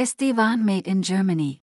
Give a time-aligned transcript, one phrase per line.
[0.00, 1.60] SD-WAN Made in Germany.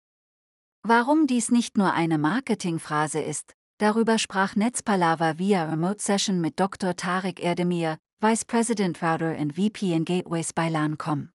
[0.83, 6.95] Warum dies nicht nur eine Marketingphrase ist, darüber sprach Netzpalava via Remote Session mit Dr.
[6.95, 11.31] Tarek Erdemir, Vice President Router and VPN Gateways bei LANCOM.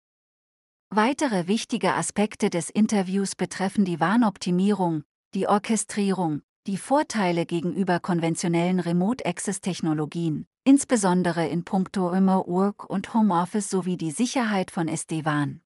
[0.88, 5.03] Weitere wichtige Aspekte des Interviews betreffen die Warnoptimierung,
[5.35, 13.13] die Orchestrierung, die Vorteile gegenüber konventionellen Remote Access Technologien, insbesondere in puncto Remote Work und
[13.13, 15.60] Homeoffice sowie die Sicherheit von SD-WAN.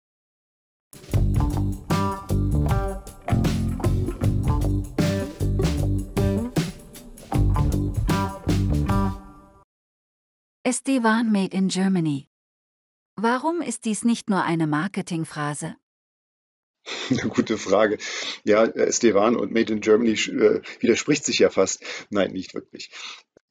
[10.70, 12.28] SD-WAN Made in Germany.
[13.16, 15.74] Warum ist dies nicht nur eine Marketingphrase?
[17.10, 17.98] Eine gute Frage.
[18.44, 21.82] Ja, SD-WAN und Made in Germany äh, widerspricht sich ja fast.
[22.10, 22.92] Nein, nicht wirklich.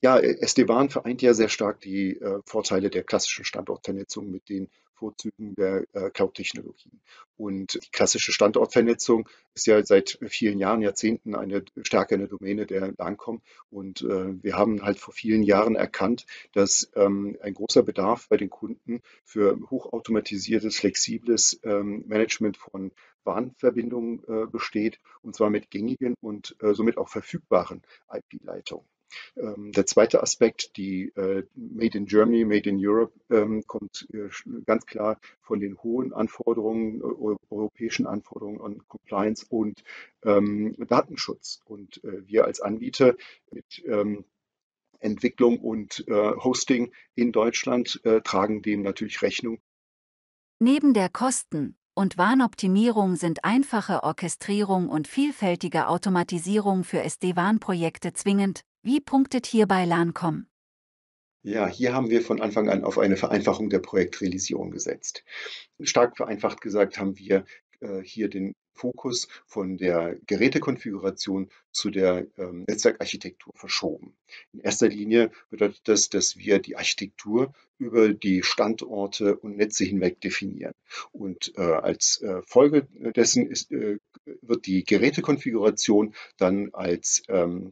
[0.02, 5.56] Ja, SD-WAN vereint ja sehr stark die äh, Vorteile der klassischen Standortvernetzung mit den Vorzügen
[5.56, 7.02] der äh, Cloud-Technologien.
[7.36, 12.94] Und die klassische Standortvernetzung ist ja seit vielen Jahren, Jahrzehnten eine stärker eine Domäne der
[12.98, 13.42] LANCOM.
[13.70, 18.38] Und äh, wir haben halt vor vielen Jahren erkannt, dass ähm, ein großer Bedarf bei
[18.38, 22.92] den Kunden für hochautomatisiertes, flexibles ähm, Management von
[23.24, 27.82] Warnverbindungen äh, besteht, und zwar mit gängigen und äh, somit auch verfügbaren
[28.12, 28.86] IP-Leitungen.
[29.36, 34.30] Ähm, der zweite Aspekt, die äh, Made in Germany, Made in Europe, ähm, kommt äh,
[34.66, 39.84] ganz klar von den hohen Anforderungen, äh, europäischen Anforderungen an Compliance und
[40.24, 41.60] ähm, Datenschutz.
[41.66, 43.16] Und wir als Anbieter
[43.52, 43.84] mit
[45.00, 49.60] Entwicklung und Hosting in Deutschland tragen dem natürlich Rechnung.
[50.60, 59.02] Neben der Kosten- und Warnoptimierung sind einfache Orchestrierung und vielfältige Automatisierung für SD-WAN-Projekte zwingend, wie
[59.02, 60.48] punktet hierbei LANCOM?
[61.42, 65.24] Ja, hier haben wir von Anfang an auf eine Vereinfachung der Projektrealisierung gesetzt.
[65.80, 67.46] Stark vereinfacht gesagt haben wir
[67.80, 74.16] äh, hier den Fokus von der Gerätekonfiguration zu der ähm, Netzwerkarchitektur verschoben.
[74.54, 80.22] In erster Linie bedeutet das, dass wir die Architektur über die Standorte und Netze hinweg
[80.22, 80.74] definieren.
[81.12, 83.98] Und äh, als äh, Folge dessen ist, äh,
[84.42, 87.72] wird die Gerätekonfiguration dann als ähm, äh,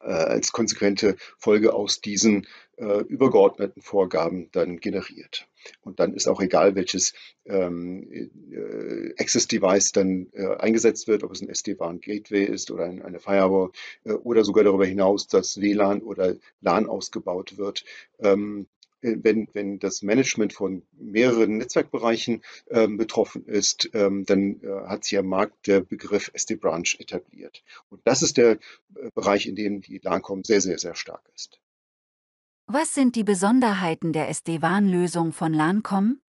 [0.00, 5.48] als konsequente Folge aus diesen äh, übergeordneten Vorgaben dann generiert.
[5.82, 8.08] Und dann ist auch egal, welches ähm,
[8.52, 13.18] äh, Access-Device dann äh, eingesetzt wird, ob es ein SD-WAN Gateway ist oder ein, eine
[13.18, 13.70] Firewall
[14.04, 17.84] äh, oder sogar darüber hinaus, dass WLAN oder LAN ausgebaut wird.
[18.20, 24.86] Ähm, äh, wenn, wenn das Management von mehreren Netzwerkbereichen ähm, betroffen ist, ähm, dann äh,
[24.86, 27.62] hat sich am Markt der Begriff SD-Branch etabliert.
[27.90, 31.60] Und das ist der äh, Bereich, in dem die LANCOM sehr, sehr, sehr stark ist.
[32.66, 36.20] Was sind die Besonderheiten der SD-WAN-Lösung von LANCOM?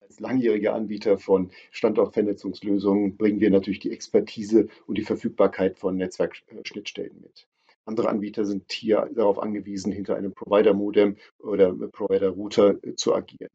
[0.00, 7.20] Als langjähriger Anbieter von Standortvernetzungslösungen bringen wir natürlich die Expertise und die Verfügbarkeit von Netzwerkschnittstellen
[7.20, 7.46] mit.
[7.84, 13.50] Andere Anbieter sind hier darauf angewiesen, hinter einem Provider-Modem oder Provider-Router äh, zu agieren.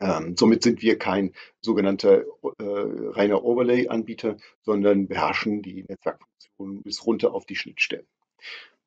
[0.00, 2.24] Ähm, somit sind wir kein sogenannter äh,
[2.58, 8.06] reiner Overlay-Anbieter, sondern beherrschen die Netzwerkfunktionen bis runter auf die Schnittstellen.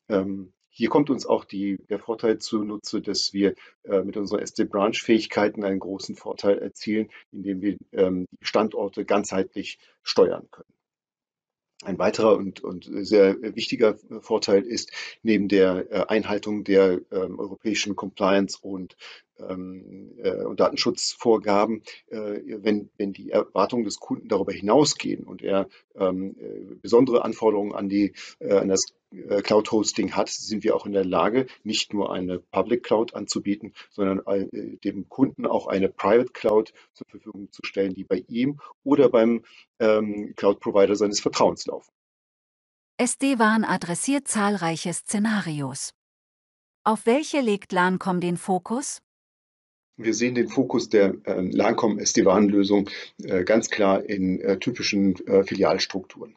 [0.09, 5.63] Ähm, hier kommt uns auch die, der Vorteil zunutze, dass wir äh, mit unseren SD-Branch-Fähigkeiten
[5.63, 10.75] einen großen Vorteil erzielen, indem wir ähm, die Standorte ganzheitlich steuern können.
[11.84, 14.91] Ein weiterer und, und sehr wichtiger Vorteil ist
[15.24, 18.96] neben der äh, Einhaltung der ähm, europäischen Compliance und
[19.40, 25.68] ähm, äh, und Datenschutzvorgaben, äh, wenn, wenn die Erwartungen des Kunden darüber hinausgehen und er
[25.96, 28.94] ähm, äh, besondere Anforderungen an, die, äh, an das
[29.44, 33.74] Cloud Hosting hat, sind wir auch in der Lage, nicht nur eine Public Cloud anzubieten,
[33.92, 38.59] sondern äh, dem Kunden auch eine Private Cloud zur Verfügung zu stellen, die bei ihm
[38.84, 39.44] oder beim
[39.80, 41.92] ähm, Cloud Provider seines Vertrauens laufen.
[42.98, 45.94] SD-WAN adressiert zahlreiche Szenarios.
[46.86, 49.02] Auf welche legt LANCOM den Fokus?
[49.97, 52.90] Wir sehen den Fokus der äh, LANCOM SD-WAN-Lösung
[53.24, 56.35] äh, ganz klar in äh, typischen äh, Filialstrukturen.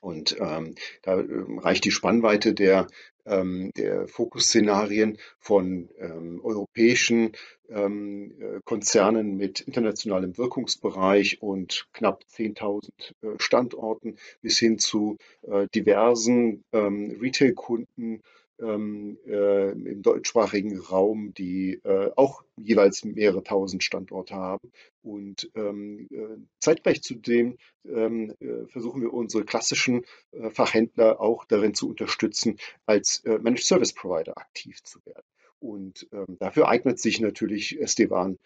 [0.00, 2.86] Und ähm, da ähm, reicht die Spannweite der,
[3.26, 7.32] ähm, der Fokusszenarien von ähm, europäischen
[7.68, 12.88] ähm, äh, Konzernen mit internationalem Wirkungsbereich und knapp 10.000
[13.22, 18.22] äh, Standorten bis hin zu äh, diversen ähm, Retail-Kunden
[18.60, 24.70] ähm, äh, im deutschsprachigen Raum, die äh, auch jeweils mehrere tausend Standorte haben.
[25.02, 31.74] Und ähm, äh, zeitgleich zudem ähm, äh, versuchen wir unsere klassischen äh, Fachhändler auch darin
[31.74, 35.26] zu unterstützen, als äh, Managed Service Provider aktiv zu werden.
[35.60, 38.38] Und ähm, dafür eignet sich natürlich SD-WAN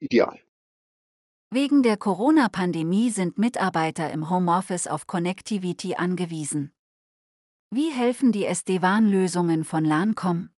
[0.00, 0.38] ideal.
[1.50, 6.72] Wegen der Corona-Pandemie sind Mitarbeiter im Homeoffice auf Connectivity angewiesen.
[7.70, 10.48] Wie helfen die SD-WAN-Lösungen von LANCOM?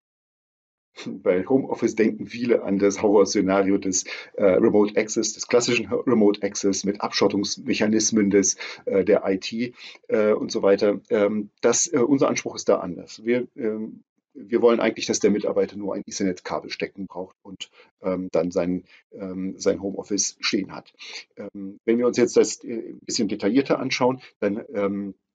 [1.06, 4.04] Bei Homeoffice denken viele an das Horrorszenario des
[4.34, 9.74] äh, Remote Access, des klassischen Remote Access mit Abschottungsmechanismen des, äh, der IT
[10.06, 11.00] äh, und so weiter.
[11.10, 13.24] Ähm, das, äh, unser Anspruch ist da anders.
[13.24, 17.70] Wir, ähm, wir wollen eigentlich, dass der Mitarbeiter nur ein Ethernet-Kabel stecken braucht und
[18.02, 20.92] ähm, dann sein, ähm, sein Homeoffice stehen hat.
[21.36, 25.29] Ähm, wenn wir uns jetzt das äh, ein bisschen detaillierter anschauen, dann ähm, äh,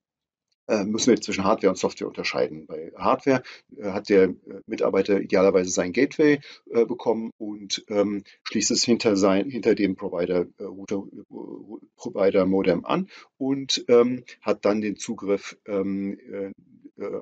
[0.85, 2.65] müssen wir zwischen Hardware und Software unterscheiden.
[2.65, 3.43] Bei Hardware
[3.77, 4.35] äh, hat der äh,
[4.65, 6.39] Mitarbeiter idealerweise sein Gateway
[6.71, 11.03] äh, bekommen und ähm, schließt es hinter, sein, hinter dem Provider, äh, Router,
[11.95, 16.17] Provider Modem an und ähm, hat dann den Zugriff ähm,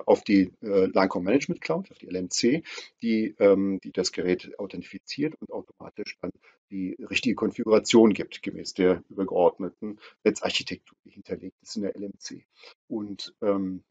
[0.06, 2.62] auf die äh, Linecom Management Cloud, auf die LMC,
[3.02, 6.30] die, ähm, die das Gerät authentifiziert und automatisch dann
[6.70, 12.44] die richtige Konfiguration gibt, gemäß der übergeordneten Netzarchitektur, die hinterlegt ist in der LMC.
[12.88, 13.82] Und ähm,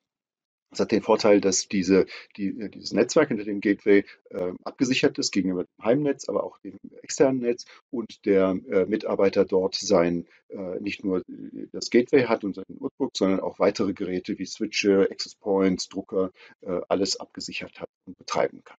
[0.74, 2.06] das hat den Vorteil, dass diese,
[2.38, 6.78] die, dieses Netzwerk hinter dem Gateway äh, abgesichert ist gegenüber dem Heimnetz, aber auch dem
[7.02, 11.24] externen Netz und der äh, Mitarbeiter dort sein äh, nicht nur
[11.72, 16.32] das Gateway hat und sein Notebook, sondern auch weitere Geräte wie Switche, Access Points, Drucker,
[16.62, 18.78] äh, alles abgesichert hat und betreiben kann.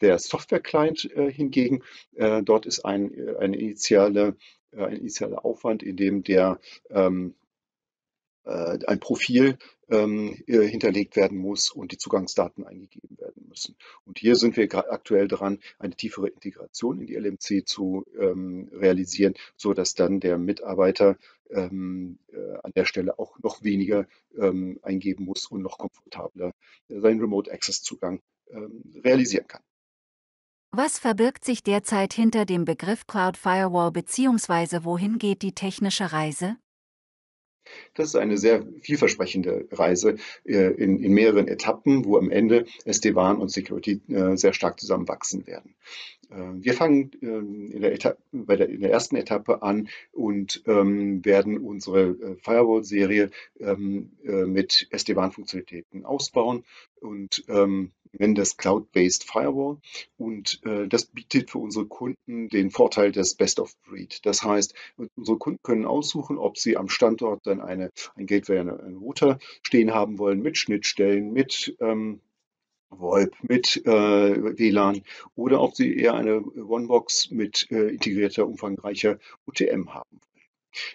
[0.00, 1.82] Der Software-Client äh, hingegen,
[2.14, 4.36] äh, dort ist ein, äh, eine initiale,
[4.72, 6.60] äh, ein initialer Aufwand, in dem der
[6.90, 7.39] ähm, äh,
[8.44, 9.58] ein Profil
[9.90, 13.76] ähm, äh, hinterlegt werden muss und die Zugangsdaten eingegeben werden müssen.
[14.04, 19.34] Und hier sind wir aktuell dran, eine tiefere Integration in die LMC zu ähm, realisieren,
[19.56, 21.16] so dass dann der Mitarbeiter
[21.50, 24.06] ähm, äh, an der Stelle auch noch weniger
[24.82, 26.52] eingeben muss und noch komfortabler
[26.88, 28.22] seinen Remote Access Zugang
[29.02, 29.62] realisieren kann.
[30.70, 34.84] Was verbirgt sich derzeit hinter dem Begriff Cloud Firewall bzw.
[34.84, 36.56] wohin geht die technische Reise?
[37.94, 43.38] Das ist eine sehr vielversprechende Reise äh, in, in mehreren Etappen, wo am Ende SD-WAN
[43.38, 45.74] und Security äh, sehr stark zusammenwachsen werden.
[46.30, 51.24] Äh, wir fangen ähm, in der, bei der, in der ersten Etappe an und ähm,
[51.24, 56.64] werden unsere Firewall-Serie ähm, mit SD-WAN-Funktionalitäten ausbauen
[57.00, 59.78] und ähm, nennen das Cloud-Based Firewall.
[60.16, 64.24] Und äh, das bietet für unsere Kunden den Vorteil des Best of Breed.
[64.24, 64.74] Das heißt,
[65.16, 69.38] unsere Kunden können aussuchen, ob sie am Standort dann eine, ein Gateway, eine, einen Router
[69.62, 72.20] stehen haben wollen mit Schnittstellen, mit ähm,
[72.90, 75.02] VoIP mit äh, WLAN
[75.36, 80.20] oder ob Sie eher eine One-Box mit äh, integrierter, umfangreicher UTM haben.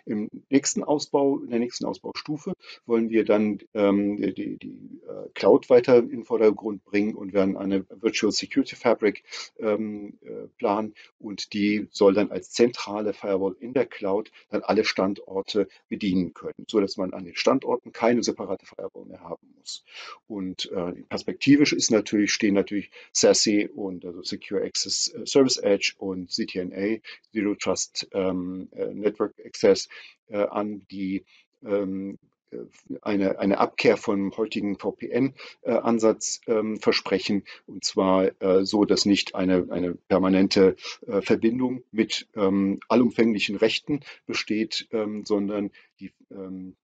[0.06, 2.54] Im nächsten Ausbau, in der nächsten Ausbaustufe
[2.86, 7.57] wollen wir dann ähm, die, die äh, Cloud weiter in den Vordergrund bringen und werden
[7.57, 9.24] eine Virtual Security Fabric
[9.60, 14.86] ähm, äh, planen und die soll dann als zentrale Firewall in der Cloud dann alle
[14.86, 19.83] Standorte bedienen können, so dass man an den Standorten keine separate Firewall mehr haben muss.
[20.27, 25.94] Und äh, perspektivisch ist natürlich, stehen natürlich SASE und also Secure Access äh, Service Edge
[25.98, 27.00] und CTNA,
[27.31, 29.89] Zero Trust ähm, äh, Network Access Prozess
[30.27, 31.25] äh, an, die
[31.65, 32.19] ähm,
[32.51, 32.57] äh,
[33.01, 39.35] eine, eine Abkehr vom heutigen VPN-Ansatz äh, ähm, versprechen, und zwar äh, so, dass nicht
[39.35, 40.75] eine, eine permanente
[41.07, 46.75] äh, Verbindung mit ähm, allumfänglichen Rechten besteht, ähm, sondern die ähm,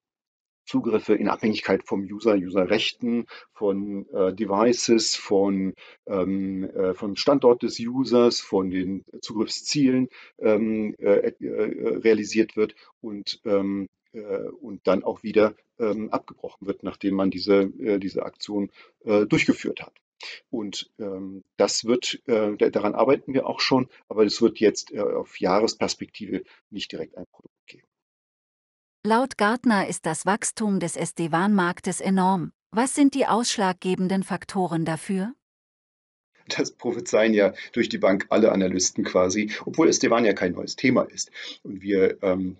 [0.72, 5.74] Zugriffe in Abhängigkeit vom User, Userrechten, von äh, Devices, von,
[6.08, 10.08] ähm, äh, vom Standort des Users, von den Zugriffszielen
[10.40, 16.84] ähm, äh, äh realisiert wird und, ähm, äh, und dann auch wieder ähm, abgebrochen wird,
[16.84, 18.72] nachdem man diese, äh, diese Aktion
[19.04, 19.94] durchgeführt hat.
[20.52, 25.00] Und ähm, das wird, äh, daran arbeiten wir auch schon, aber es wird jetzt äh,
[25.00, 27.51] auf Jahresperspektive nicht direkt ein Produkt.
[29.04, 32.52] Laut Gartner ist das Wachstum des SD-WAN-Marktes enorm.
[32.70, 35.34] Was sind die ausschlaggebenden Faktoren dafür?
[36.48, 41.02] Das prophezeien ja durch die Bank alle Analysten quasi, obwohl SD-WAN ja kein neues Thema
[41.02, 41.32] ist.
[41.64, 42.58] Und wir ähm,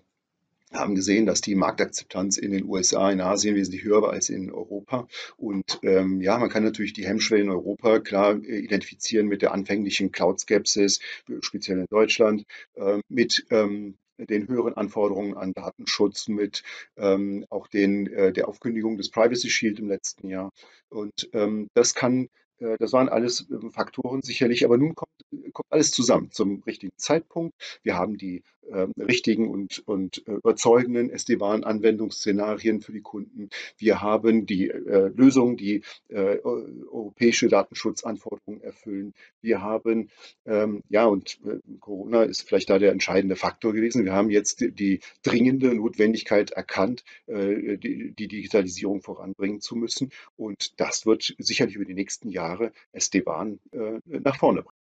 [0.72, 4.50] haben gesehen, dass die Marktakzeptanz in den USA, in Asien wesentlich höher war als in
[4.50, 5.06] Europa.
[5.36, 9.52] Und ähm, ja, man kann natürlich die Hemmschwelle in Europa klar äh, identifizieren mit der
[9.52, 10.98] anfänglichen Cloud-Skepsis,
[11.40, 13.94] speziell in Deutschland, äh, mit ähm,
[14.26, 16.62] den höheren Anforderungen an Datenschutz, mit
[16.96, 20.50] ähm, auch den, äh, der Aufkündigung des Privacy Shield im letzten Jahr.
[20.88, 25.12] Und ähm, das kann, äh, das waren alles äh, Faktoren sicherlich, aber nun kommt,
[25.52, 27.54] kommt alles zusammen zum richtigen Zeitpunkt.
[27.82, 33.48] Wir haben die äh, richtigen und, und äh, überzeugenden SD-WAN-Anwendungsszenarien für die Kunden.
[33.78, 39.14] Wir haben die äh, Lösungen, die äh, europäische Datenschutzanforderungen erfüllen.
[39.40, 40.10] Wir haben,
[40.46, 44.04] ähm, ja, und äh, Corona ist vielleicht da der entscheidende Faktor gewesen.
[44.04, 50.10] Wir haben jetzt die, die dringende Notwendigkeit erkannt, äh, die, die Digitalisierung voranbringen zu müssen.
[50.36, 53.58] Und das wird sicherlich über die nächsten Jahre SD-WAN
[54.06, 54.81] nach vorne bringen.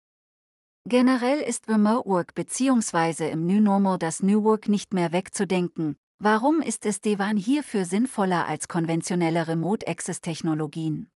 [0.88, 3.28] Generell ist Remote Work bzw.
[3.28, 5.96] im New Normal das New Work nicht mehr wegzudenken.
[6.20, 11.10] Warum ist es Devan hierfür sinnvoller als konventionelle Remote Access Technologien?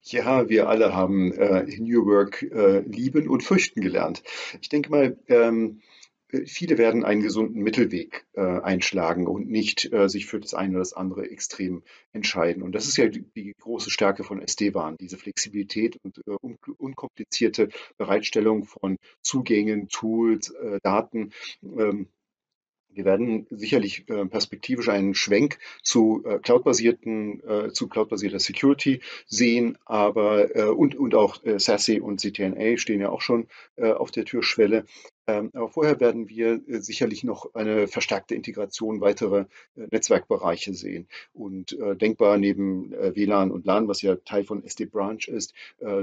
[0.00, 4.22] Ja, wir alle haben äh, New Work äh, lieben und fürchten gelernt.
[4.62, 5.82] Ich denke mal, ähm,
[6.46, 10.80] viele werden einen gesunden Mittelweg äh, einschlagen und nicht äh, sich für das eine oder
[10.80, 11.82] das andere extrem
[12.12, 12.62] entscheiden.
[12.62, 16.56] Und das ist ja die, die große Stärke von SD-WAN, diese Flexibilität und äh, un
[16.78, 21.32] unkomplizierte Bereitstellung von Zugängen, Tools, äh, Daten.
[21.62, 22.08] Ähm,
[22.92, 29.78] wir werden sicherlich äh, perspektivisch einen Schwenk zu äh, cloudbasierten, äh, zu cloudbasierter Security sehen,
[29.84, 34.26] aber äh, und, und auch äh, SASE und CTNA stehen ja auch schon auf der
[34.26, 34.84] Türschwelle.
[35.30, 39.46] Ähm, aber vorher werden wir äh, sicherlich noch eine verstärkte Integration weiterer
[39.76, 41.06] äh, Netzwerkbereiche sehen.
[41.32, 45.54] Und äh, denkbar neben WLAN und LAN, was ja Teil von SD-Branch ist,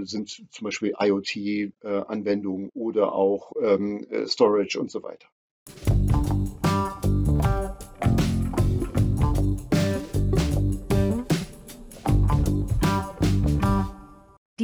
[0.01, 5.27] sind zum Beispiel IoT-Anwendungen oder auch ähm, Storage und so weiter.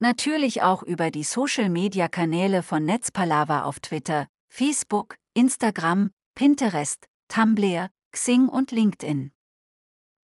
[0.00, 8.70] Natürlich auch über die Social-Media-Kanäle von Netzpalava auf Twitter, Facebook, Instagram, Pinterest, Tumblr, Xing und
[8.70, 9.32] LinkedIn.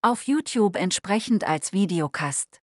[0.03, 2.61] Auf YouTube entsprechend als Videocast.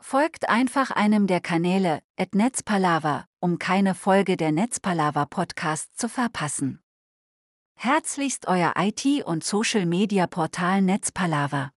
[0.00, 6.80] Folgt einfach einem der Kanäle, at Netzpalava, um keine Folge der Netzpalava Podcast zu verpassen.
[7.74, 11.72] Herzlichst euer IT- und Social-Media-Portal Netzpalava.